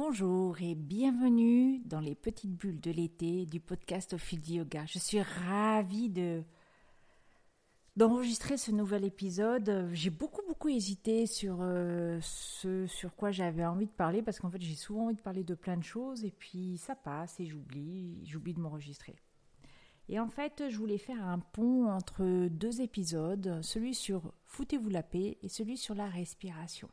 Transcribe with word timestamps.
Bonjour 0.00 0.62
et 0.62 0.76
bienvenue 0.76 1.80
dans 1.80 1.98
les 1.98 2.14
petites 2.14 2.54
bulles 2.54 2.80
de 2.80 2.92
l'été 2.92 3.46
du 3.46 3.58
podcast 3.58 4.12
Au 4.12 4.16
fil 4.16 4.48
yoga. 4.48 4.86
Je 4.86 5.00
suis 5.00 5.20
ravie 5.20 6.08
de 6.08 6.44
d'enregistrer 7.96 8.58
ce 8.58 8.70
nouvel 8.70 9.04
épisode. 9.04 9.88
J'ai 9.92 10.10
beaucoup 10.10 10.42
beaucoup 10.46 10.68
hésité 10.68 11.26
sur 11.26 11.58
euh, 11.62 12.20
ce 12.22 12.86
sur 12.86 13.16
quoi 13.16 13.32
j'avais 13.32 13.66
envie 13.66 13.86
de 13.86 13.90
parler 13.90 14.22
parce 14.22 14.38
qu'en 14.38 14.50
fait 14.50 14.62
j'ai 14.62 14.76
souvent 14.76 15.06
envie 15.06 15.16
de 15.16 15.20
parler 15.20 15.42
de 15.42 15.56
plein 15.56 15.76
de 15.76 15.82
choses 15.82 16.24
et 16.24 16.30
puis 16.30 16.78
ça 16.78 16.94
passe 16.94 17.40
et 17.40 17.46
j'oublie, 17.46 18.24
j'oublie 18.24 18.54
de 18.54 18.60
m'enregistrer. 18.60 19.16
Et 20.08 20.20
en 20.20 20.28
fait, 20.28 20.62
je 20.70 20.78
voulais 20.78 20.98
faire 20.98 21.26
un 21.26 21.40
pont 21.40 21.88
entre 21.88 22.46
deux 22.46 22.82
épisodes, 22.82 23.58
celui 23.62 23.96
sur 23.96 24.32
Foutez-vous 24.46 24.90
la 24.90 25.02
paix 25.02 25.38
et 25.42 25.48
celui 25.48 25.76
sur 25.76 25.96
la 25.96 26.06
respiration. 26.06 26.88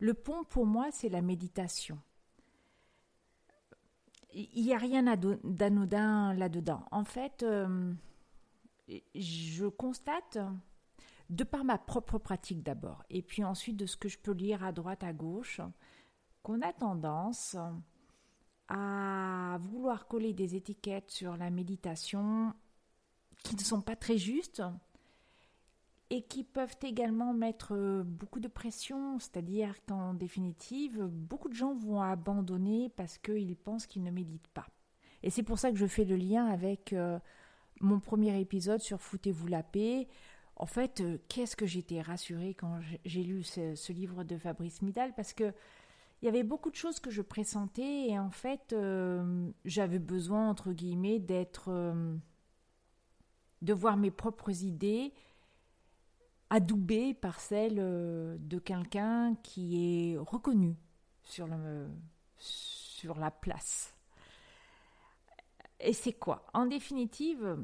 Le 0.00 0.14
pont, 0.14 0.44
pour 0.44 0.66
moi, 0.66 0.88
c'est 0.90 1.10
la 1.10 1.20
méditation. 1.20 1.98
Il 4.32 4.64
n'y 4.64 4.74
a 4.74 4.78
rien 4.78 5.02
d'anodin 5.44 6.32
là-dedans. 6.34 6.84
En 6.90 7.04
fait, 7.04 7.42
euh, 7.42 7.92
je 9.14 9.66
constate, 9.66 10.38
de 11.28 11.44
par 11.44 11.64
ma 11.64 11.78
propre 11.78 12.18
pratique 12.18 12.62
d'abord, 12.62 13.04
et 13.10 13.22
puis 13.22 13.44
ensuite 13.44 13.76
de 13.76 13.86
ce 13.86 13.96
que 13.96 14.08
je 14.08 14.18
peux 14.18 14.32
lire 14.32 14.64
à 14.64 14.72
droite, 14.72 15.04
à 15.04 15.12
gauche, 15.12 15.60
qu'on 16.42 16.62
a 16.62 16.72
tendance 16.72 17.56
à 18.68 19.58
vouloir 19.60 20.06
coller 20.06 20.32
des 20.32 20.54
étiquettes 20.54 21.10
sur 21.10 21.36
la 21.36 21.50
méditation 21.50 22.54
qui 23.42 23.54
ne 23.56 23.60
sont 23.60 23.82
pas 23.82 23.96
très 23.96 24.16
justes 24.16 24.62
et 26.10 26.22
qui 26.22 26.42
peuvent 26.42 26.76
également 26.82 27.32
mettre 27.32 28.02
beaucoup 28.04 28.40
de 28.40 28.48
pression, 28.48 29.18
c'est-à-dire 29.18 29.74
qu'en 29.86 30.12
définitive, 30.14 31.04
beaucoup 31.04 31.48
de 31.48 31.54
gens 31.54 31.74
vont 31.74 32.02
abandonner 32.02 32.90
parce 32.96 33.16
qu'ils 33.18 33.56
pensent 33.56 33.86
qu'ils 33.86 34.02
ne 34.02 34.10
méditent 34.10 34.48
pas. 34.48 34.66
Et 35.22 35.30
c'est 35.30 35.42
pour 35.44 35.58
ça 35.58 35.70
que 35.70 35.76
je 35.76 35.86
fais 35.86 36.04
le 36.04 36.16
lien 36.16 36.46
avec 36.46 36.92
euh, 36.92 37.18
mon 37.80 38.00
premier 38.00 38.38
épisode 38.40 38.80
sur 38.80 39.00
Foutez-vous 39.00 39.46
la 39.46 39.62
paix. 39.62 40.08
En 40.56 40.66
fait, 40.66 41.00
euh, 41.00 41.18
qu'est-ce 41.28 41.56
que 41.56 41.66
j'étais 41.66 42.00
rassurée 42.00 42.54
quand 42.54 42.80
j'ai 43.04 43.22
lu 43.22 43.42
ce, 43.42 43.92
livre 43.92 44.24
de 44.24 44.36
Fabrice 44.36 44.82
Midal 44.82 45.14
parce 45.14 45.32
que 45.32 45.52
il 46.22 46.26
y 46.26 46.28
avait 46.28 46.42
beaucoup 46.42 46.68
de 46.70 46.76
choses 46.76 47.00
que 47.00 47.10
je 47.10 47.22
pressentais 47.22 48.08
et 48.08 48.18
en 48.18 48.30
fait, 48.30 48.74
euh, 48.74 49.50
j'avais 49.64 49.98
besoin, 49.98 50.50
entre 50.50 50.72
guillemets, 50.72 51.18
d'être. 51.18 51.68
Euh, 51.68 52.14
de 53.62 53.74
voir 53.74 53.98
mes 53.98 54.10
propres 54.10 54.64
idées 54.64 55.12
adoubées 56.50 57.14
par 57.14 57.40
celles 57.40 57.78
euh, 57.78 58.36
de 58.38 58.58
quelqu'un 58.58 59.36
qui 59.42 60.12
est 60.12 60.18
reconnu 60.18 60.76
sur, 61.22 61.46
le, 61.46 61.88
sur 62.36 63.18
la 63.18 63.30
place. 63.30 63.94
Et 65.78 65.92
c'est 65.92 66.12
quoi? 66.12 66.44
En 66.52 66.66
définitive, 66.66 67.56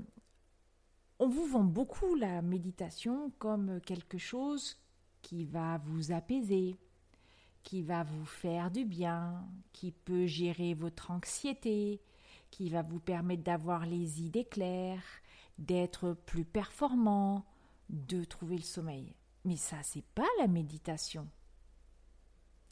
on 1.18 1.28
vous 1.28 1.46
vend 1.46 1.64
beaucoup 1.64 2.14
la 2.14 2.40
méditation 2.40 3.32
comme 3.38 3.80
quelque 3.82 4.18
chose 4.18 4.76
qui 5.20 5.44
va 5.44 5.78
vous 5.78 6.12
apaiser, 6.12 6.78
qui 7.62 7.82
va 7.82 8.04
vous 8.04 8.24
faire 8.24 8.70
du 8.70 8.84
bien, 8.84 9.44
qui 9.72 9.90
peut 9.90 10.26
gérer 10.26 10.74
votre 10.74 11.10
anxiété, 11.10 12.00
qui 12.50 12.70
va 12.70 12.82
vous 12.82 13.00
permettre 13.00 13.42
d'avoir 13.42 13.86
les 13.86 14.22
idées 14.22 14.44
claires, 14.44 15.02
d'être 15.58 16.12
plus 16.12 16.44
performant, 16.44 17.44
de 17.88 18.24
trouver 18.24 18.56
le 18.56 18.62
sommeil. 18.62 19.14
Mais 19.44 19.56
ça, 19.56 19.76
c'est 19.82 20.04
pas 20.14 20.26
la 20.38 20.46
méditation. 20.46 21.28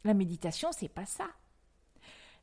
La 0.04 0.14
méditation, 0.14 0.70
c'est 0.72 0.88
pas 0.88 1.06
ça. 1.06 1.28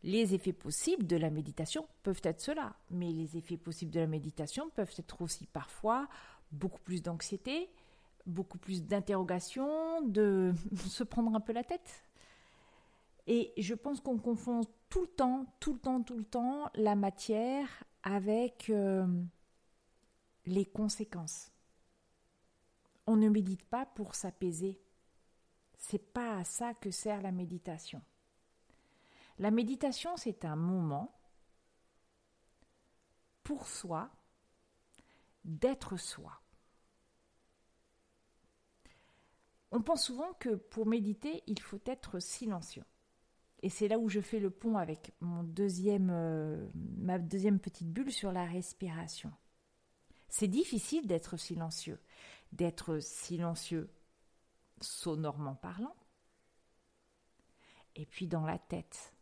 Les 0.04 0.34
effets 0.34 0.54
possibles 0.54 1.06
de 1.06 1.16
la 1.16 1.30
méditation 1.30 1.88
peuvent 2.02 2.22
être 2.24 2.42
cela, 2.42 2.76
mais 2.90 3.12
les 3.12 3.38
effets 3.38 3.58
possibles 3.58 3.92
de 3.92 4.00
la 4.00 4.08
méditation 4.08 4.70
peuvent 4.72 4.94
être 4.98 5.22
aussi 5.22 5.46
parfois 5.46 6.08
beaucoup 6.52 6.81
plus 6.81 7.04
d'anxiété, 7.04 7.70
beaucoup 8.26 8.58
plus 8.58 8.84
d'interrogation, 8.84 10.02
de 10.02 10.54
se 10.88 11.04
prendre 11.04 11.36
un 11.36 11.40
peu 11.40 11.54
la 11.54 11.64
tête. 11.64 12.04
Et 13.28 13.54
je 13.58 13.76
pense 13.76 14.02
qu'on 14.02 14.18
confond 14.18 14.62
tout 14.90 15.02
le 15.02 15.08
temps, 15.08 15.46
tout 15.60 15.74
le 15.74 15.80
temps, 15.80 16.02
tout 16.02 16.18
le 16.18 16.24
temps 16.24 16.70
la 16.74 16.96
matière 16.96 17.68
avec 18.04 18.70
euh, 18.70 19.06
les 20.46 20.66
conséquences. 20.66 21.52
On 23.07 23.16
ne 23.16 23.29
médite 23.29 23.63
pas 23.66 23.85
pour 23.85 24.16
s'apaiser. 24.16 24.81
C'est 25.78 26.13
pas 26.13 26.38
à 26.38 26.44
ça 26.44 26.73
que 26.73 26.91
sert 26.91 27.22
la 27.22 27.31
méditation. 27.31 28.01
La 29.39 29.51
méditation, 29.51 30.16
c'est 30.17 30.45
un 30.45 30.56
moment 30.56 31.19
pour 33.44 33.67
soi 33.67 34.12
d'être 35.44 35.97
soi. 35.97 36.41
On 39.72 39.81
pense 39.81 40.06
souvent 40.06 40.33
que 40.33 40.56
pour 40.56 40.85
méditer, 40.85 41.44
il 41.47 41.59
faut 41.62 41.81
être 41.85 42.19
silencieux. 42.19 42.83
Et 43.63 43.69
c'est 43.69 43.88
là 43.88 44.00
où 44.00 44.09
je 44.09 44.19
fais 44.19 44.39
le 44.39 44.50
pont 44.50 44.78
avec 44.78 45.13
euh, 45.22 46.69
ma 46.97 47.19
deuxième 47.19 47.59
petite 47.59 47.91
bulle 47.91 48.12
sur 48.12 48.31
la 48.31 48.45
respiration. 48.45 49.31
C'est 50.29 50.47
difficile 50.47 51.07
d'être 51.07 51.38
silencieux, 51.38 52.00
d'être 52.51 53.00
silencieux 53.00 53.94
sonorement 54.79 55.56
parlant, 55.56 55.95
et 57.95 58.06
puis 58.06 58.28
dans 58.28 58.45
la 58.45 58.57
tête. 58.57 59.13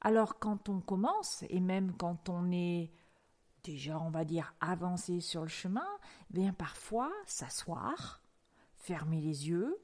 Alors 0.00 0.38
quand 0.38 0.68
on 0.68 0.80
commence, 0.80 1.44
et 1.48 1.60
même 1.60 1.96
quand 1.96 2.28
on 2.28 2.50
est 2.50 2.92
déjà, 3.62 3.98
on 3.98 4.10
va 4.10 4.24
dire, 4.24 4.54
avancé 4.60 5.20
sur 5.20 5.42
le 5.42 5.48
chemin, 5.48 5.86
eh 6.30 6.34
bien 6.34 6.52
parfois 6.52 7.12
s'asseoir, 7.26 8.22
fermer 8.76 9.20
les 9.20 9.48
yeux, 9.48 9.76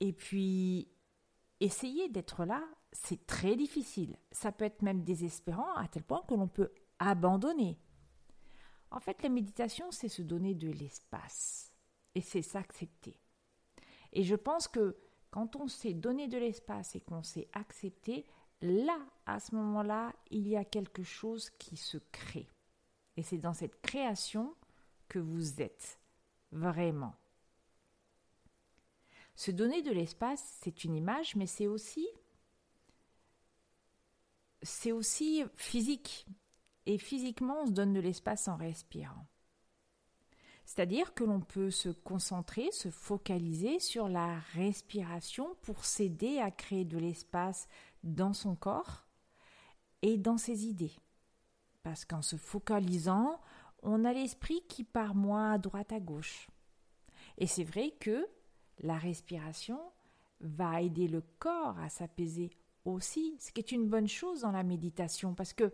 et 0.00 0.12
puis 0.12 0.90
essayer 1.60 2.08
d'être 2.08 2.44
là, 2.44 2.62
c'est 2.92 3.26
très 3.26 3.56
difficile. 3.56 4.18
Ça 4.32 4.52
peut 4.52 4.64
être 4.64 4.82
même 4.82 5.04
désespérant 5.04 5.72
à 5.74 5.88
tel 5.88 6.02
point 6.02 6.22
que 6.26 6.34
l'on 6.34 6.48
peut 6.48 6.72
abandonner. 6.98 7.78
En 8.90 9.00
fait, 9.00 9.22
la 9.22 9.28
méditation, 9.28 9.90
c'est 9.90 10.08
se 10.08 10.22
donner 10.22 10.54
de 10.54 10.70
l'espace. 10.70 11.72
Et 12.14 12.20
c'est 12.20 12.42
s'accepter. 12.42 13.20
Et 14.12 14.24
je 14.24 14.34
pense 14.34 14.66
que 14.66 14.96
quand 15.30 15.54
on 15.56 15.68
s'est 15.68 15.94
donné 15.94 16.26
de 16.26 16.38
l'espace 16.38 16.96
et 16.96 17.00
qu'on 17.00 17.22
s'est 17.22 17.48
accepté, 17.52 18.26
là, 18.60 18.98
à 19.26 19.38
ce 19.38 19.54
moment-là, 19.54 20.12
il 20.30 20.48
y 20.48 20.56
a 20.56 20.64
quelque 20.64 21.04
chose 21.04 21.50
qui 21.50 21.76
se 21.76 21.98
crée. 22.10 22.48
Et 23.16 23.22
c'est 23.22 23.38
dans 23.38 23.54
cette 23.54 23.80
création 23.80 24.54
que 25.08 25.20
vous 25.20 25.60
êtes, 25.60 26.00
vraiment. 26.50 27.14
Se 29.36 29.50
donner 29.50 29.82
de 29.82 29.92
l'espace, 29.92 30.58
c'est 30.60 30.84
une 30.84 30.96
image, 30.96 31.36
mais 31.36 31.46
c'est 31.46 31.66
aussi 31.66 32.06
c'est 34.62 34.92
aussi 34.92 35.44
physique. 35.54 36.26
Et 36.86 36.98
physiquement, 36.98 37.62
on 37.62 37.66
se 37.66 37.72
donne 37.72 37.92
de 37.92 38.00
l'espace 38.00 38.48
en 38.48 38.56
respirant. 38.56 39.26
C'est-à-dire 40.64 41.14
que 41.14 41.24
l'on 41.24 41.40
peut 41.40 41.70
se 41.70 41.88
concentrer, 41.88 42.70
se 42.70 42.90
focaliser 42.90 43.80
sur 43.80 44.08
la 44.08 44.38
respiration 44.54 45.56
pour 45.62 45.84
s'aider 45.84 46.38
à 46.38 46.50
créer 46.50 46.84
de 46.84 46.96
l'espace 46.96 47.66
dans 48.04 48.32
son 48.32 48.54
corps 48.54 49.06
et 50.02 50.16
dans 50.16 50.38
ses 50.38 50.66
idées. 50.66 50.94
Parce 51.82 52.04
qu'en 52.04 52.22
se 52.22 52.36
focalisant, 52.36 53.40
on 53.82 54.04
a 54.04 54.12
l'esprit 54.12 54.62
qui 54.68 54.84
part 54.84 55.14
moins 55.14 55.54
à 55.54 55.58
droite 55.58 55.92
à 55.92 56.00
gauche. 56.00 56.48
Et 57.38 57.46
c'est 57.46 57.64
vrai 57.64 57.92
que 57.98 58.28
la 58.78 58.96
respiration 58.96 59.80
va 60.40 60.82
aider 60.82 61.08
le 61.08 61.22
corps 61.38 61.78
à 61.78 61.88
s'apaiser 61.88 62.50
aussi, 62.84 63.36
ce 63.40 63.50
qui 63.52 63.60
est 63.60 63.72
une 63.72 63.88
bonne 63.88 64.08
chose 64.08 64.42
dans 64.42 64.52
la 64.52 64.62
méditation, 64.62 65.34
parce 65.34 65.52
que 65.52 65.72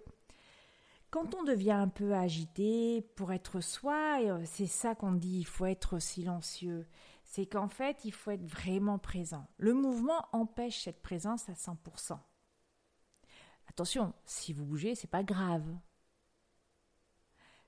quand 1.17 1.35
on 1.35 1.45
devient 1.45 1.71
un 1.71 1.89
peu 1.89 2.15
agité 2.15 3.01
pour 3.15 3.33
être 3.33 3.63
soi, 3.63 4.19
euh, 4.21 4.43
c'est 4.45 4.67
ça 4.67 4.95
qu'on 4.95 5.13
dit, 5.13 5.39
il 5.39 5.47
faut 5.47 5.65
être 5.65 5.99
silencieux. 5.99 6.87
C'est 7.25 7.47
qu'en 7.47 7.69
fait, 7.69 8.05
il 8.05 8.13
faut 8.13 8.33
être 8.33 8.45
vraiment 8.45 8.99
présent. 8.99 9.49
Le 9.57 9.73
mouvement 9.73 10.27
empêche 10.33 10.83
cette 10.83 11.01
présence 11.01 11.49
à 11.49 11.55
100%. 11.55 12.19
Attention, 13.67 14.13
si 14.27 14.53
vous 14.53 14.67
bougez, 14.67 14.95
c'est 14.95 15.07
pas 15.07 15.23
grave. 15.23 15.65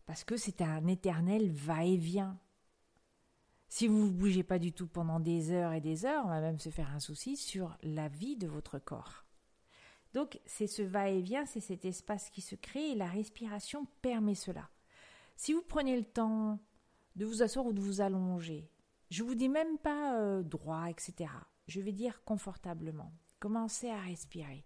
Parce 0.04 0.24
que 0.24 0.36
c'est 0.36 0.60
un 0.60 0.86
éternel 0.86 1.50
va-et-vient. 1.50 2.38
Si 3.70 3.88
vous 3.88 4.08
ne 4.08 4.10
bougez 4.10 4.42
pas 4.42 4.58
du 4.58 4.74
tout 4.74 4.88
pendant 4.88 5.20
des 5.20 5.52
heures 5.52 5.72
et 5.72 5.80
des 5.80 6.04
heures, 6.04 6.26
on 6.26 6.28
va 6.28 6.42
même 6.42 6.58
se 6.58 6.68
faire 6.68 6.90
un 6.90 7.00
souci 7.00 7.38
sur 7.38 7.78
la 7.82 8.08
vie 8.08 8.36
de 8.36 8.46
votre 8.46 8.78
corps. 8.78 9.24
Donc 10.14 10.40
c'est 10.46 10.66
ce 10.66 10.82
va-et-vient, 10.82 11.46
c'est 11.46 11.60
cet 11.60 11.84
espace 11.84 12.30
qui 12.30 12.40
se 12.40 12.54
crée 12.54 12.90
et 12.90 12.94
la 12.94 13.06
respiration 13.08 13.86
permet 14.02 14.34
cela. 14.34 14.68
Si 15.36 15.52
vous 15.52 15.62
prenez 15.62 15.96
le 15.96 16.04
temps 16.04 16.58
de 17.16 17.24
vous 17.24 17.42
asseoir 17.42 17.66
ou 17.66 17.72
de 17.72 17.80
vous 17.80 18.00
allonger, 18.00 18.70
je 19.10 19.22
vous 19.22 19.34
dis 19.34 19.48
même 19.48 19.78
pas 19.78 20.18
euh, 20.18 20.42
droit, 20.42 20.90
etc. 20.90 21.30
Je 21.66 21.80
vais 21.80 21.92
dire 21.92 22.22
confortablement. 22.24 23.12
Commencez 23.40 23.88
à 23.88 24.00
respirer. 24.00 24.64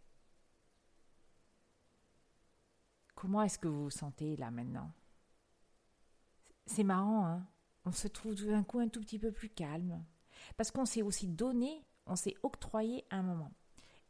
Comment 3.14 3.42
est-ce 3.42 3.58
que 3.58 3.68
vous 3.68 3.84
vous 3.84 3.90
sentez 3.90 4.36
là 4.36 4.50
maintenant? 4.50 4.90
C'est 6.66 6.84
marrant, 6.84 7.26
hein? 7.26 7.46
On 7.84 7.92
se 7.92 8.08
trouve 8.08 8.34
tout 8.34 8.46
d'un 8.46 8.62
coup 8.62 8.78
un 8.78 8.88
tout 8.88 9.00
petit 9.00 9.18
peu 9.18 9.32
plus 9.32 9.48
calme. 9.48 10.04
Parce 10.56 10.70
qu'on 10.70 10.84
s'est 10.84 11.02
aussi 11.02 11.28
donné, 11.28 11.84
on 12.06 12.16
s'est 12.16 12.34
octroyé 12.42 13.04
un 13.10 13.22
moment. 13.22 13.52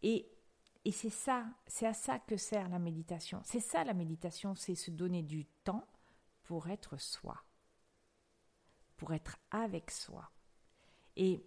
Et, 0.02 0.30
et 0.84 0.90
c'est 0.90 1.10
ça, 1.10 1.46
c'est 1.66 1.86
à 1.86 1.94
ça 1.94 2.18
que 2.18 2.36
sert 2.36 2.68
la 2.68 2.78
méditation. 2.78 3.40
C'est 3.44 3.60
ça 3.60 3.84
la 3.84 3.94
méditation, 3.94 4.54
c'est 4.56 4.74
se 4.74 4.90
donner 4.90 5.22
du 5.22 5.46
temps 5.64 5.86
pour 6.42 6.68
être 6.68 6.98
soi, 6.98 7.44
pour 8.96 9.12
être 9.12 9.38
avec 9.50 9.90
soi. 9.90 10.30
Et, 11.16 11.44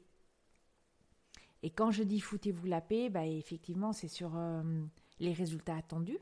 quand 1.76 1.92
je 1.92 2.04
dis 2.04 2.22
foutez-vous 2.22 2.68
la 2.68 2.80
paix, 2.80 3.10
bah 3.10 3.26
effectivement, 3.26 3.92
c'est 3.92 4.08
sur 4.08 4.38
euh, 4.38 4.64
les 5.20 5.34
résultats 5.34 5.76
attendus 5.76 6.20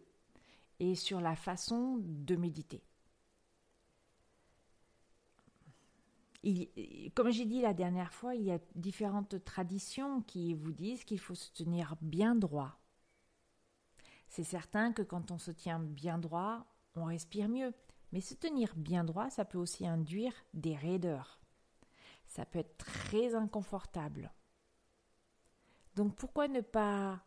et 0.79 0.95
sur 0.95 1.19
la 1.19 1.35
façon 1.35 1.99
de 2.01 2.35
méditer. 2.35 2.81
comme 7.15 7.31
j'ai 7.31 7.45
dit 7.45 7.61
la 7.61 7.73
dernière 7.73 8.13
fois, 8.13 8.35
il 8.35 8.43
y 8.43 8.51
a 8.51 8.59
différentes 8.75 9.43
traditions 9.45 10.21
qui 10.23 10.53
vous 10.53 10.73
disent 10.73 11.05
qu'il 11.05 11.19
faut 11.19 11.35
se 11.35 11.51
tenir 11.51 11.95
bien 12.01 12.35
droit. 12.35 12.82
C'est 14.33 14.43
certain 14.43 14.93
que 14.93 15.03
quand 15.03 15.29
on 15.29 15.37
se 15.37 15.51
tient 15.51 15.77
bien 15.77 16.17
droit, 16.17 16.65
on 16.95 17.03
respire 17.03 17.47
mieux. 17.47 17.71
Mais 18.11 18.19
se 18.19 18.33
tenir 18.33 18.73
bien 18.75 19.03
droit, 19.03 19.29
ça 19.29 19.45
peut 19.45 19.59
aussi 19.59 19.85
induire 19.85 20.33
des 20.55 20.75
raideurs. 20.75 21.39
Ça 22.25 22.43
peut 22.43 22.57
être 22.57 22.75
très 22.77 23.35
inconfortable. 23.35 24.33
Donc 25.95 26.15
pourquoi 26.15 26.47
ne 26.47 26.61
pas 26.61 27.23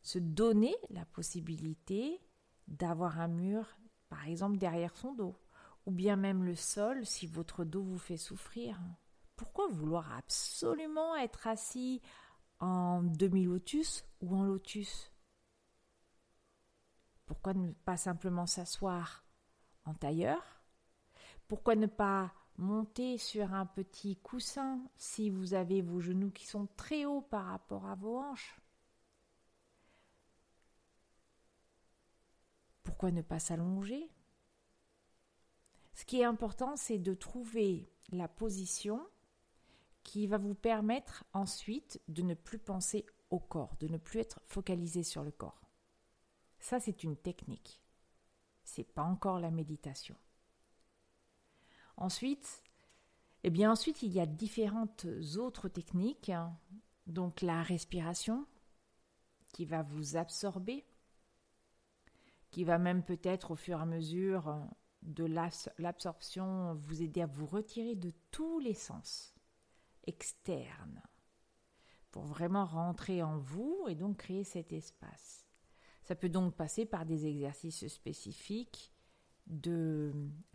se 0.00 0.18
donner 0.18 0.74
la 0.88 1.04
possibilité 1.04 2.18
d'avoir 2.68 3.20
un 3.20 3.28
mur, 3.28 3.66
par 4.08 4.26
exemple, 4.26 4.56
derrière 4.56 4.96
son 4.96 5.12
dos, 5.12 5.36
ou 5.84 5.90
bien 5.90 6.16
même 6.16 6.42
le 6.42 6.54
sol 6.54 7.04
si 7.04 7.26
votre 7.26 7.66
dos 7.66 7.82
vous 7.82 7.98
fait 7.98 8.16
souffrir? 8.16 8.80
Pourquoi 9.36 9.68
vouloir 9.68 10.10
absolument 10.16 11.16
être 11.16 11.46
assis 11.46 12.00
en 12.60 13.02
demi-lotus 13.02 14.06
ou 14.22 14.34
en 14.34 14.44
lotus? 14.44 15.09
Pourquoi 17.30 17.54
ne 17.54 17.70
pas 17.70 17.96
simplement 17.96 18.44
s'asseoir 18.44 19.24
en 19.84 19.94
tailleur? 19.94 20.42
Pourquoi 21.46 21.76
ne 21.76 21.86
pas 21.86 22.34
monter 22.58 23.18
sur 23.18 23.54
un 23.54 23.66
petit 23.66 24.16
coussin 24.16 24.82
si 24.96 25.30
vous 25.30 25.54
avez 25.54 25.80
vos 25.80 26.00
genoux 26.00 26.32
qui 26.32 26.44
sont 26.44 26.66
très 26.76 27.04
hauts 27.04 27.20
par 27.20 27.46
rapport 27.46 27.86
à 27.86 27.94
vos 27.94 28.18
hanches? 28.18 28.60
Pourquoi 32.82 33.12
ne 33.12 33.22
pas 33.22 33.38
s'allonger? 33.38 34.10
Ce 35.94 36.04
qui 36.04 36.22
est 36.22 36.24
important, 36.24 36.74
c'est 36.74 36.98
de 36.98 37.14
trouver 37.14 37.92
la 38.10 38.26
position 38.26 39.06
qui 40.02 40.26
va 40.26 40.36
vous 40.36 40.56
permettre 40.56 41.22
ensuite 41.32 42.02
de 42.08 42.22
ne 42.22 42.34
plus 42.34 42.58
penser 42.58 43.06
au 43.30 43.38
corps, 43.38 43.76
de 43.78 43.86
ne 43.86 43.98
plus 43.98 44.18
être 44.18 44.40
focalisé 44.46 45.04
sur 45.04 45.22
le 45.22 45.30
corps. 45.30 45.69
Ça, 46.60 46.78
c'est 46.78 47.02
une 47.02 47.16
technique 47.16 47.80
c'est 48.70 48.84
pas 48.84 49.02
encore 49.02 49.40
la 49.40 49.50
méditation. 49.50 50.16
Ensuite, 51.96 52.62
eh 53.42 53.50
bien 53.50 53.70
ensuite 53.72 54.02
il 54.02 54.12
y 54.12 54.20
a 54.20 54.26
différentes 54.26 55.06
autres 55.36 55.68
techniques, 55.68 56.32
donc 57.06 57.42
la 57.42 57.62
respiration 57.62 58.46
qui 59.52 59.64
va 59.64 59.82
vous 59.82 60.16
absorber, 60.16 60.86
qui 62.50 62.64
va 62.64 62.78
même 62.78 63.02
peut-être 63.02 63.52
au 63.52 63.56
fur 63.56 63.78
et 63.78 63.82
à 63.82 63.86
mesure 63.86 64.66
de 65.02 65.24
l'absorption 65.78 66.74
vous 66.74 67.02
aider 67.02 67.22
à 67.22 67.26
vous 67.26 67.46
retirer 67.46 67.96
de 67.96 68.12
tous 68.30 68.60
les 68.60 68.74
sens 68.74 69.34
externes 70.06 71.02
pour 72.10 72.24
vraiment 72.24 72.64
rentrer 72.64 73.22
en 73.22 73.38
vous 73.38 73.86
et 73.88 73.94
donc 73.94 74.18
créer 74.18 74.44
cet 74.44 74.72
espace. 74.72 75.39
Ça 76.10 76.16
peut 76.16 76.28
donc 76.28 76.56
passer 76.56 76.86
par 76.86 77.06
des 77.06 77.28
exercices 77.28 77.86
spécifiques 77.86 78.92
de 79.46 80.12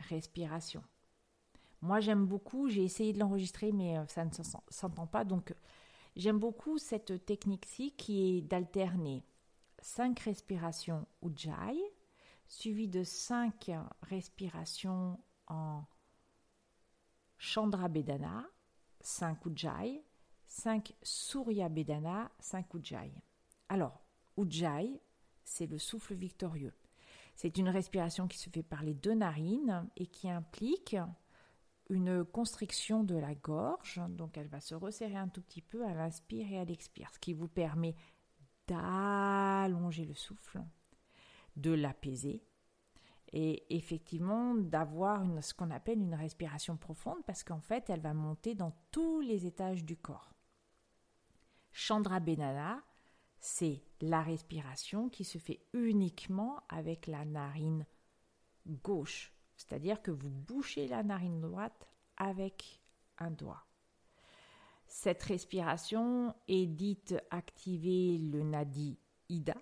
respiration. 0.10 0.84
Moi, 1.80 2.02
j'aime 2.02 2.26
beaucoup, 2.26 2.68
j'ai 2.68 2.84
essayé 2.84 3.14
de 3.14 3.20
l'enregistrer, 3.20 3.72
mais 3.72 3.98
euh, 3.98 4.06
ça 4.08 4.26
ne 4.26 4.32
s'entend 4.68 5.08
pas. 5.08 5.24
Donc, 5.24 5.56
j'aime 6.18 6.40
beaucoup 6.40 6.78
cette 6.78 7.26
technique-ci 7.26 7.94
qui 7.94 8.38
est 8.38 8.42
d'alterner 8.42 9.24
5 9.80 10.20
respirations 10.20 11.08
Ujjayi, 11.22 11.82
suivi 12.50 12.90
de 12.90 13.06
5 13.06 13.72
respirations 14.02 15.24
en 15.48 15.86
Chandra 17.38 17.88
Bedana, 17.88 18.46
5 19.00 19.46
Ujjayi, 19.46 20.04
5 20.48 20.94
Surya 21.02 21.70
Bedana, 21.70 22.30
5 22.42 22.74
Ujjayi. 22.74 23.24
Alors, 23.70 24.02
Ujjayi, 24.36 25.00
c'est 25.46 25.68
le 25.68 25.78
souffle 25.78 26.14
victorieux. 26.14 26.74
C'est 27.36 27.58
une 27.58 27.70
respiration 27.70 28.28
qui 28.28 28.38
se 28.38 28.50
fait 28.50 28.64
par 28.64 28.84
les 28.84 28.94
deux 28.94 29.14
narines 29.14 29.88
et 29.96 30.08
qui 30.08 30.30
implique 30.30 30.98
une 31.90 32.26
constriction 32.26 33.04
de 33.04 33.16
la 33.16 33.36
gorge. 33.36 34.02
Donc 34.10 34.38
elle 34.38 34.48
va 34.48 34.60
se 34.60 34.76
resserrer 34.76 35.18
un 35.18 35.28
tout 35.28 35.42
petit 35.42 35.62
peu 35.62 35.86
à 35.86 35.94
l'inspire 35.94 36.52
et 36.52 36.60
à 36.60 36.66
l'expire, 36.66 37.10
ce 37.14 37.20
qui 37.20 37.34
vous 37.34 37.48
permet 37.48 37.96
d'allonger 38.68 40.06
le 40.06 40.16
souffle, 40.16 40.62
de 41.56 41.72
l'apaiser 41.72 42.44
et 43.32 43.76
effectivement 43.76 44.56
d'avoir 44.56 45.26
ce 45.44 45.54
qu'on 45.54 45.72
appelle 45.72 46.00
une 46.00 46.16
respiration 46.16 46.78
profonde 46.78 47.24
parce 47.26 47.44
qu'en 47.44 47.60
fait 47.60 47.90
elle 47.90 48.00
va 48.00 48.14
monter 48.14 48.56
dans 48.56 48.74
tous 48.92 49.20
les 49.20 49.46
étages 49.46 49.84
du 49.84 49.98
corps. 49.98 50.32
Chandra 51.72 52.22
Benana, 52.22 52.82
c'est 53.46 53.84
la 54.02 54.24
respiration 54.24 55.08
qui 55.08 55.24
se 55.24 55.38
fait 55.38 55.60
uniquement 55.74 56.64
avec 56.68 57.06
la 57.06 57.26
narine 57.26 57.86
gauche, 58.66 59.32
c'est-à-dire 59.56 60.02
que 60.02 60.10
vous 60.10 60.32
bouchez 60.32 60.88
la 60.88 61.04
narine 61.04 61.42
droite 61.42 61.88
avec 62.18 62.82
un 63.20 63.30
doigt. 63.30 63.64
Cette 64.88 65.22
respiration 65.22 66.34
est 66.48 66.66
dite 66.66 67.16
activer 67.30 68.18
le 68.18 68.42
nadi 68.42 68.98
ida, 69.30 69.58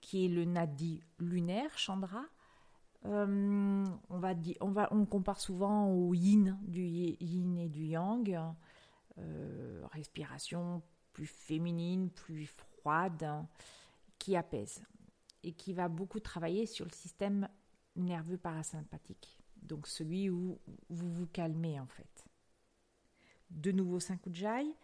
qui 0.00 0.24
est 0.24 0.28
le 0.28 0.44
nadi 0.44 1.02
lunaire, 1.18 1.76
Chandra. 1.76 2.22
Euh, 3.04 3.84
on, 4.10 4.18
va 4.20 4.86
compare 5.10 5.40
souvent 5.40 5.90
au 5.90 6.14
yin, 6.14 6.56
du 6.62 6.84
yin 6.84 7.58
et 7.58 7.68
du 7.68 7.84
yang. 7.84 8.38
Euh, 9.18 9.84
respiration 9.90 10.82
plus 11.12 11.26
féminine, 11.26 12.10
plus 12.10 12.54
qui 14.18 14.36
apaise 14.36 14.82
et 15.42 15.52
qui 15.52 15.72
va 15.72 15.88
beaucoup 15.88 16.20
travailler 16.20 16.66
sur 16.66 16.84
le 16.84 16.92
système 16.92 17.48
nerveux 17.96 18.38
parasympathique, 18.38 19.38
donc 19.62 19.86
celui 19.86 20.30
où 20.30 20.58
vous 20.88 21.12
vous 21.12 21.26
calmez 21.26 21.78
en 21.80 21.86
fait. 21.86 22.26
De 23.50 23.72
nouveau 23.72 23.98
Sankujai, 24.00 24.74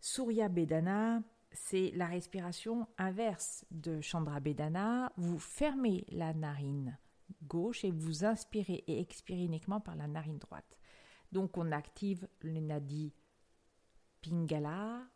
Surya 0.00 0.48
Bedana, 0.48 1.22
c'est 1.52 1.92
la 1.94 2.06
respiration 2.06 2.86
inverse 2.98 3.64
de 3.70 4.00
Chandra 4.00 4.40
Bedana. 4.40 5.12
Vous 5.16 5.38
fermez 5.38 6.04
la 6.10 6.34
narine 6.34 6.98
gauche 7.44 7.84
et 7.84 7.90
vous 7.90 8.24
inspirez 8.24 8.84
et 8.86 9.00
expirez 9.00 9.44
uniquement 9.44 9.80
par 9.80 9.96
la 9.96 10.08
narine 10.08 10.38
droite. 10.38 10.78
Donc 11.32 11.56
on 11.56 11.72
active 11.72 12.28
le 12.40 12.60
nadi 12.60 13.12
Pingala, 14.20 15.06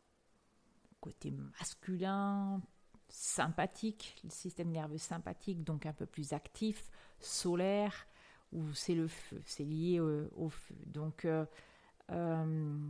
côté 1.02 1.32
masculin, 1.32 2.62
sympathique, 3.08 4.16
le 4.24 4.30
système 4.30 4.70
nerveux 4.70 4.96
sympathique, 4.96 5.62
donc 5.64 5.84
un 5.84 5.92
peu 5.92 6.06
plus 6.06 6.32
actif, 6.32 6.88
solaire, 7.20 8.06
où 8.52 8.72
c'est 8.72 8.94
le 8.94 9.08
feu, 9.08 9.42
c'est 9.44 9.64
lié 9.64 10.00
au, 10.00 10.48
feu. 10.48 10.76
Donc, 10.86 11.24
euh, 11.24 11.44
euh, 12.10 12.88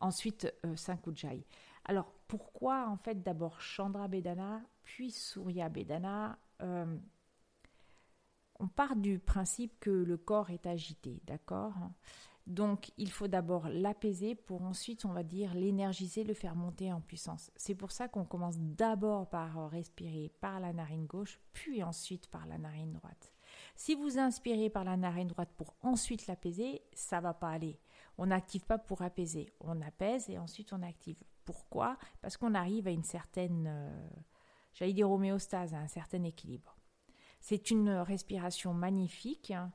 ensuite, 0.00 0.52
euh, 0.64 0.74
Sankujai. 0.74 1.46
Alors, 1.84 2.10
pourquoi 2.26 2.88
en 2.88 2.96
fait 2.96 3.22
d'abord 3.22 3.60
Chandra 3.60 4.08
Bedana, 4.08 4.62
puis 4.82 5.10
Surya 5.10 5.68
Bedana 5.68 6.38
On 6.60 6.98
part 8.74 8.96
du 8.96 9.18
principe 9.18 9.78
que 9.80 9.90
le 9.90 10.16
corps 10.16 10.50
est 10.50 10.66
agité, 10.66 11.20
d'accord? 11.24 11.74
Donc 12.46 12.92
il 12.98 13.10
faut 13.10 13.28
d'abord 13.28 13.68
l'apaiser 13.68 14.34
pour 14.34 14.62
ensuite, 14.62 15.04
on 15.04 15.12
va 15.12 15.22
dire, 15.22 15.54
l'énergiser, 15.54 16.24
le 16.24 16.34
faire 16.34 16.54
monter 16.54 16.92
en 16.92 17.00
puissance. 17.00 17.50
C'est 17.56 17.74
pour 17.74 17.90
ça 17.90 18.08
qu'on 18.08 18.24
commence 18.24 18.58
d'abord 18.58 19.28
par 19.28 19.70
respirer 19.70 20.30
par 20.40 20.60
la 20.60 20.72
narine 20.72 21.06
gauche, 21.06 21.40
puis 21.52 21.82
ensuite 21.82 22.26
par 22.28 22.46
la 22.46 22.58
narine 22.58 22.92
droite. 22.92 23.32
Si 23.76 23.94
vous 23.94 24.18
inspirez 24.18 24.68
par 24.68 24.84
la 24.84 24.96
narine 24.96 25.28
droite 25.28 25.50
pour 25.56 25.74
ensuite 25.82 26.26
l'apaiser, 26.26 26.82
ça 26.92 27.20
va 27.20 27.32
pas 27.32 27.48
aller. 27.48 27.78
On 28.18 28.26
n'active 28.26 28.64
pas 28.64 28.78
pour 28.78 29.02
apaiser. 29.02 29.52
On 29.60 29.80
apaise 29.80 30.28
et 30.28 30.38
ensuite 30.38 30.72
on 30.72 30.82
active. 30.82 31.22
Pourquoi? 31.44 31.96
Parce 32.20 32.36
qu'on 32.36 32.54
arrive 32.54 32.86
à 32.86 32.90
une 32.90 33.04
certaine, 33.04 33.66
euh, 33.68 34.08
j'allais 34.74 34.92
dire 34.92 35.10
homéostase, 35.10 35.74
à 35.74 35.78
un 35.78 35.88
certain 35.88 36.22
équilibre. 36.24 36.76
C'est 37.40 37.70
une 37.70 37.90
respiration 37.90 38.72
magnifique 38.72 39.50
hein, 39.50 39.72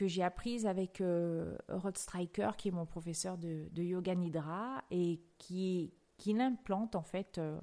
que 0.00 0.08
j'ai 0.08 0.22
apprise 0.22 0.66
avec 0.66 1.02
euh, 1.02 1.54
Rod 1.68 1.98
Striker, 1.98 2.52
qui 2.56 2.68
est 2.68 2.70
mon 2.70 2.86
professeur 2.86 3.36
de, 3.36 3.68
yoga 3.76 4.14
nidra 4.14 4.82
et 4.90 5.20
qui, 5.36 5.92
qui 6.16 6.32
l'implante 6.32 6.94
en 6.96 7.02
fait 7.02 7.36
euh, 7.36 7.60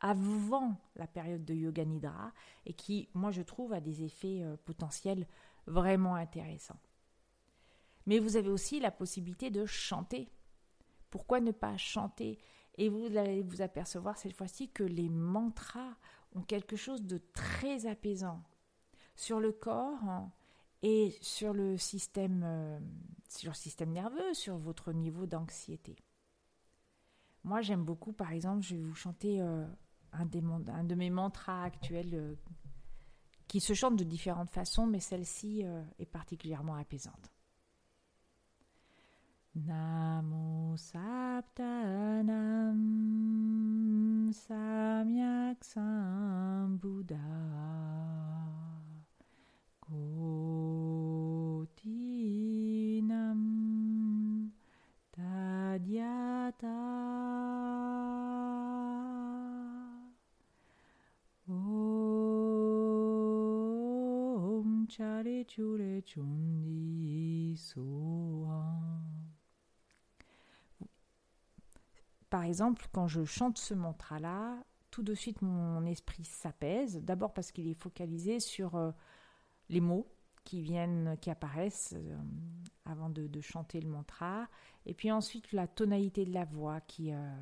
avant 0.00 0.76
la 0.94 1.08
période 1.08 1.44
de 1.44 1.52
yoga 1.52 1.84
nidra 1.84 2.32
et 2.66 2.72
qui, 2.72 3.08
moi, 3.14 3.32
je 3.32 3.42
trouve, 3.42 3.72
a 3.72 3.80
des 3.80 4.04
effets 4.04 4.44
potentiels 4.64 5.26
vraiment 5.66 6.14
intéressants. 6.14 6.78
Mais 8.06 8.20
vous 8.20 8.36
avez 8.36 8.50
aussi 8.50 8.78
la 8.78 8.92
possibilité 8.92 9.50
de 9.50 9.66
chanter. 9.66 10.30
Pourquoi 11.10 11.40
ne 11.40 11.50
pas 11.50 11.76
chanter? 11.76 12.38
Et 12.76 12.88
vous 12.88 13.16
allez 13.16 13.42
vous 13.42 13.60
apercevoir 13.60 14.16
cette 14.18 14.36
fois-ci 14.36 14.68
que 14.68 14.84
les 14.84 15.08
mantras 15.08 15.96
ont 16.36 16.42
quelque 16.42 16.76
chose 16.76 17.02
de 17.02 17.18
très 17.34 17.86
apaisant 17.86 18.40
sur 19.16 19.40
le 19.40 19.50
corps 19.50 20.04
hein, 20.04 20.30
et 20.82 21.16
sur 21.20 21.52
le 21.52 21.76
système, 21.76 22.42
euh, 22.44 22.78
sur 23.28 23.50
le 23.50 23.56
système 23.56 23.90
nerveux, 23.92 24.34
sur 24.34 24.56
votre 24.56 24.92
niveau 24.92 25.26
d'anxiété. 25.26 25.96
Moi, 27.44 27.60
j'aime 27.60 27.84
beaucoup, 27.84 28.12
par 28.12 28.32
exemple, 28.32 28.62
je 28.62 28.76
vais 28.76 28.82
vous 28.82 28.94
chanter 28.94 29.40
euh, 29.40 29.66
un, 30.12 30.22
un, 30.22 30.84
de 30.84 30.94
mes 30.94 31.10
mantras 31.10 31.64
actuels 31.64 32.14
euh, 32.14 32.34
qui 33.46 33.60
se 33.60 33.74
chante 33.74 33.96
de 33.96 34.04
différentes 34.04 34.50
façons, 34.50 34.86
mais 34.86 35.00
celle-ci 35.00 35.64
est 35.98 36.06
particulièrement 36.06 36.76
apaisante. 36.76 37.32
Namo 39.56 40.76
Saptanam 40.76 41.10
Samyak 44.32 45.64
Sambuddha 45.64 47.18
Par 72.30 72.44
exemple, 72.44 72.86
quand 72.92 73.08
je 73.08 73.24
chante 73.24 73.58
ce 73.58 73.74
mantra-là, 73.74 74.56
tout 74.90 75.02
de 75.02 75.14
suite 75.14 75.42
mon 75.42 75.84
esprit 75.86 76.24
s'apaise. 76.24 77.00
D'abord 77.02 77.32
parce 77.32 77.52
qu'il 77.52 77.68
est 77.68 77.74
focalisé 77.74 78.40
sur 78.40 78.76
euh, 78.76 78.90
les 79.68 79.80
mots 79.80 80.06
qui 80.44 80.62
viennent, 80.62 81.16
qui 81.20 81.30
apparaissent 81.30 81.94
euh, 81.96 82.18
avant 82.84 83.10
de, 83.10 83.40
chanter 83.40 83.80
le 83.80 83.88
mantra. 83.88 84.48
Et 84.86 84.94
puis 84.94 85.10
ensuite 85.10 85.52
la 85.52 85.66
tonalité 85.66 86.24
de 86.24 86.32
la 86.32 86.44
voix 86.44 86.80
qui, 86.80 87.12
euh, 87.12 87.34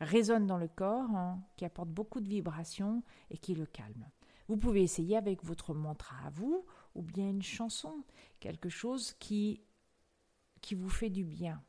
résonne 0.00 0.46
dans 0.46 0.58
le 0.58 0.68
corps, 0.68 1.10
hein, 1.10 1.42
qui 1.56 1.64
apporte 1.64 1.88
beaucoup 1.88 2.20
de 2.20 2.28
vibrations 2.28 3.02
et 3.30 3.38
qui 3.38 3.54
le 3.54 3.66
calme. 3.66 4.06
Vous 4.48 4.56
pouvez 4.56 4.82
essayer 4.82 5.16
avec 5.16 5.42
votre 5.44 5.74
mantra 5.74 6.16
à 6.26 6.30
vous 6.30 6.64
ou 6.94 7.02
bien 7.02 7.28
une 7.28 7.42
chanson, 7.42 8.04
quelque 8.40 8.68
chose 8.68 9.12
qui, 9.14 9.60
qui 10.60 10.74
vous 10.74 10.88
fait 10.88 11.10
du 11.10 11.24
bien. 11.24 11.62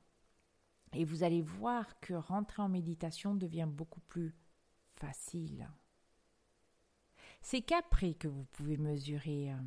Et 0.93 1.03
vous 1.03 1.23
allez 1.23 1.41
voir 1.41 1.99
que 1.99 2.13
rentrer 2.13 2.61
en 2.61 2.69
méditation 2.69 3.35
devient 3.35 3.67
beaucoup 3.67 3.99
plus 4.01 4.35
facile. 4.95 5.69
C'est 7.41 7.61
qu'après 7.61 8.13
que 8.13 8.27
vous 8.27 8.45
pouvez 8.45 8.77
mesurer 8.77 9.51
euh, 9.51 9.57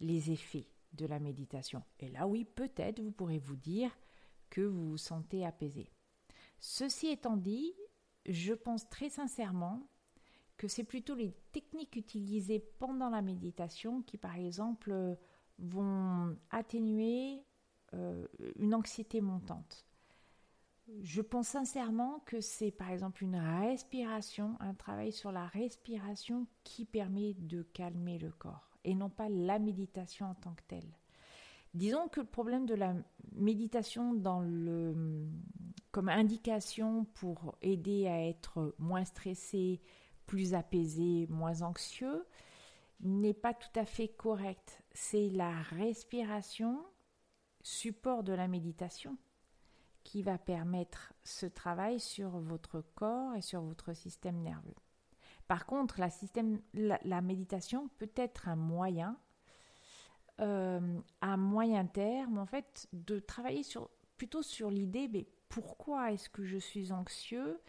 les 0.00 0.30
effets 0.30 0.68
de 0.92 1.06
la 1.06 1.18
méditation. 1.18 1.82
Et 1.98 2.08
là, 2.08 2.26
oui, 2.26 2.44
peut-être 2.44 3.00
vous 3.00 3.12
pourrez 3.12 3.38
vous 3.38 3.56
dire 3.56 3.90
que 4.50 4.60
vous 4.60 4.90
vous 4.90 4.98
sentez 4.98 5.44
apaisé. 5.44 5.90
Ceci 6.58 7.08
étant 7.08 7.36
dit, 7.36 7.74
je 8.26 8.54
pense 8.54 8.88
très 8.88 9.08
sincèrement 9.08 9.88
que 10.56 10.68
c'est 10.68 10.84
plutôt 10.84 11.14
les 11.14 11.32
techniques 11.52 11.96
utilisées 11.96 12.60
pendant 12.78 13.10
la 13.10 13.22
méditation 13.22 14.02
qui, 14.02 14.18
par 14.18 14.36
exemple, 14.36 15.16
vont 15.58 16.36
atténuer 16.50 17.44
euh, 17.94 18.26
une 18.56 18.74
anxiété 18.74 19.20
montante. 19.20 19.86
Je 21.00 21.22
pense 21.22 21.48
sincèrement 21.48 22.20
que 22.26 22.40
c'est 22.40 22.70
par 22.70 22.90
exemple 22.90 23.24
une 23.24 23.36
respiration, 23.36 24.56
un 24.60 24.74
travail 24.74 25.12
sur 25.12 25.32
la 25.32 25.46
respiration 25.46 26.46
qui 26.62 26.84
permet 26.84 27.34
de 27.34 27.62
calmer 27.62 28.18
le 28.18 28.30
corps 28.30 28.78
et 28.84 28.94
non 28.94 29.08
pas 29.08 29.30
la 29.30 29.58
méditation 29.58 30.26
en 30.26 30.34
tant 30.34 30.54
que 30.54 30.62
telle. 30.68 30.92
Disons 31.72 32.08
que 32.08 32.20
le 32.20 32.26
problème 32.26 32.66
de 32.66 32.74
la 32.74 32.94
méditation 33.32 34.14
comme 35.90 36.08
indication 36.08 37.04
pour 37.14 37.56
aider 37.62 38.06
à 38.06 38.28
être 38.28 38.74
moins 38.78 39.04
stressé, 39.04 39.80
plus 40.26 40.54
apaisé, 40.54 41.26
moins 41.28 41.62
anxieux, 41.62 42.26
n'est 43.00 43.34
pas 43.34 43.54
tout 43.54 43.78
à 43.78 43.84
fait 43.84 44.08
correct. 44.08 44.82
C'est 44.92 45.28
la 45.30 45.62
respiration, 45.62 46.84
support 47.62 48.22
de 48.22 48.32
la 48.32 48.48
méditation, 48.48 49.16
qui 50.04 50.22
va 50.22 50.38
permettre 50.38 51.12
ce 51.24 51.46
travail 51.46 51.98
sur 51.98 52.38
votre 52.38 52.80
corps 52.94 53.34
et 53.34 53.40
sur 53.40 53.62
votre 53.62 53.94
système 53.94 54.42
nerveux. 54.42 54.74
Par 55.48 55.66
contre, 55.66 56.00
la, 56.74 57.20
méditation 57.20 57.88
peut 57.98 58.12
être 58.16 58.48
un 58.48 58.56
moyen, 58.56 59.18
euh, 60.40 60.98
à 61.20 61.36
moyen 61.36 61.86
terme, 61.86 62.38
en 62.38 62.46
fait, 62.46 62.88
de 62.92 63.18
travailler 63.18 63.62
sur, 63.62 63.90
plutôt 64.16 64.42
sur 64.42 64.70
l'idée, 64.70 65.08
mais 65.08 65.26
pourquoi 65.48 66.12
est-ce 66.12 66.30
que 66.30 66.44
je 66.44 66.58
suis 66.58 66.92
anxieux? 66.92 67.60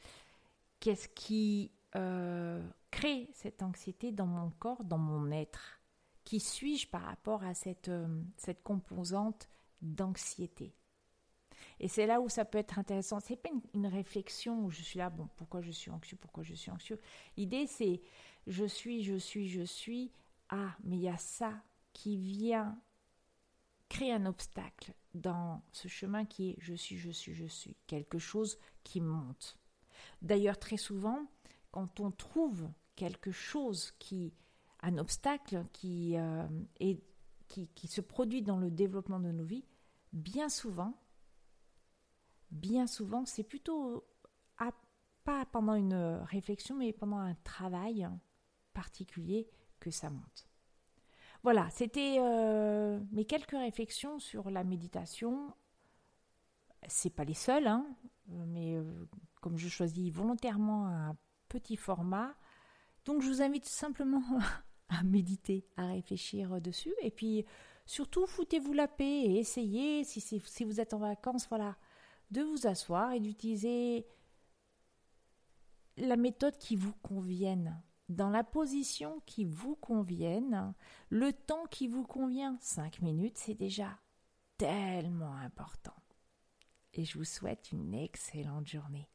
Qu'est-ce 0.80 1.10
qui 1.10 1.72
euh, 1.96 2.62
crée 2.92 3.30
cette 3.34 3.64
anxiété 3.64 4.12
dans 4.12 4.26
mon 4.26 4.50
corps, 4.52 4.84
dans 4.84 4.98
mon 4.98 5.32
être 5.32 5.80
Qui 6.24 6.40
suis-je 6.40 6.88
par 6.88 7.04
rapport 7.04 7.44
à 7.44 7.54
cette, 7.54 7.90
euh, 7.90 8.22
cette 8.38 8.64
composante 8.64 9.50
d'anxiété? 9.82 10.74
Et 11.80 11.88
c'est 11.88 12.06
là 12.06 12.22
où 12.22 12.30
ça 12.30 12.46
peut 12.46 12.58
être 12.58 12.80
intéressant. 12.80 13.20
C'est 13.20 13.36
pas 13.36 13.50
une, 13.74 13.88
réflexion 13.88 14.66
où 14.66 14.72
je 14.72 14.82
suis 14.82 15.00
là, 15.00 15.10
bon, 15.10 15.28
pourquoi 15.36 15.62
je 15.62 15.72
suis 15.72 15.92
anxieux, 15.92 16.18
pourquoi 16.20 16.44
je 16.44 16.54
suis 16.54 16.72
anxieux? 16.72 17.00
L'idée, 17.38 17.68
c'est 17.68 18.02
je 18.48 18.66
suis, 18.66 19.04
je 19.04 19.16
suis, 19.16 19.48
je 19.48 19.64
suis. 19.64 20.12
Ah, 20.50 20.76
mais 20.84 20.96
il 20.98 21.02
y 21.02 21.10
a 21.10 21.18
ça 21.18 21.54
qui 21.94 22.18
vient 22.18 22.80
créer 23.90 24.14
un 24.14 24.26
obstacle 24.26 24.94
dans 25.14 25.62
ce 25.72 25.88
chemin 25.88 26.26
qui 26.26 26.52
est 26.52 26.56
je 26.60 26.74
suis, 26.74 26.98
je 26.98 27.12
suis, 27.12 27.34
je 27.34 27.46
suis. 27.46 27.76
Quelque 27.88 28.20
chose 28.20 28.58
qui 28.84 29.02
monte. 29.02 29.58
D'ailleurs, 30.22 30.60
très 30.60 30.78
souvent, 30.78 31.26
quand 31.76 32.00
on 32.00 32.10
trouve 32.10 32.70
quelque 32.96 33.32
chose 33.32 33.92
qui, 34.00 34.34
un 34.82 34.98
obstacle 34.98 35.66
qui, 35.74 36.16
euh, 36.16 36.48
est, 36.80 37.04
qui, 37.50 37.68
qui 37.76 37.88
se 37.88 38.00
produit 38.00 38.42
dans 38.42 38.56
le 38.56 38.72
développement 38.72 39.20
de 39.20 39.30
nos 39.30 39.44
vies, 39.44 39.66
bien 40.14 40.48
souvent, 40.48 40.94
bien 42.50 42.88
souvent, 42.88 43.26
c'est 43.26 43.44
plutôt 43.44 44.06
pas 45.26 45.44
pendant 45.48 45.74
une 45.74 45.96
réflexion, 46.30 46.76
mais 46.76 46.94
pendant 46.94 47.18
un 47.18 47.34
travail 47.44 48.08
particulier 48.74 49.50
que 49.80 49.90
ça 49.90 50.10
monte. 50.10 50.48
Voilà, 51.44 51.68
c'était 51.72 52.18
euh, 52.20 53.00
mes 53.12 53.26
quelques 53.26 53.58
réflexions 53.58 54.20
sur 54.20 54.50
la 54.50 54.64
méditation. 54.64 55.54
C'est 56.88 57.10
pas 57.10 57.24
les 57.26 57.34
seules, 57.34 57.68
hein, 57.68 57.86
mais 58.28 58.76
euh, 58.76 58.84
comme 59.42 59.58
je 59.58 59.68
choisis 59.68 60.14
volontairement 60.14 60.88
un 60.88 61.18
petit 61.48 61.76
format, 61.76 62.36
donc 63.06 63.22
je 63.22 63.28
vous 63.28 63.42
invite 63.42 63.66
simplement 63.66 64.24
à 64.90 65.04
méditer, 65.04 65.68
à 65.78 65.88
réfléchir 65.88 66.60
dessus, 66.62 66.94
et 67.02 67.12
puis 67.12 67.46
surtout 67.86 68.26
foutez-vous 68.26 68.74
la 68.74 68.88
paix 68.88 69.06
et 69.06 69.40
essayez 69.40 70.04
si, 70.04 70.40
vous 70.64 70.80
êtes 70.82 70.94
en 70.94 71.00
vacances, 71.00 71.48
voilà, 71.48 71.78
de 72.32 72.42
vous 72.42 72.68
asseoir 72.68 73.12
et 73.14 73.20
d'utiliser 73.20 74.08
la 75.98 76.18
méthode 76.18 76.58
qui 76.58 76.76
vous 76.76 76.94
convienne, 77.02 77.82
dans 78.10 78.30
la 78.30 78.44
position 78.44 79.22
qui 79.26 79.46
vous 79.46 79.76
convienne, 79.76 80.74
le 81.10 81.34
temps 81.34 81.66
qui 81.66 81.88
vous 81.88 82.06
convient. 82.06 82.58
Cinq 82.62 83.02
minutes, 83.02 83.38
c'est 83.38 83.56
déjà 83.56 83.98
tellement 84.58 85.34
important. 85.36 85.96
Et 86.94 87.04
je 87.04 87.18
vous 87.18 87.26
souhaite 87.26 87.72
une 87.72 87.94
excellente 87.94 88.68
journée. 88.68 89.10